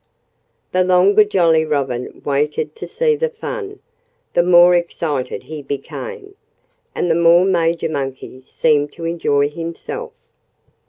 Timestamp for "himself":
9.47-10.13